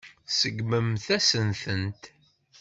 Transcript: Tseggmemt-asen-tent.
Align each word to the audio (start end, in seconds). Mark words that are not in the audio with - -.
Tseggmemt-asen-tent. 0.27 2.01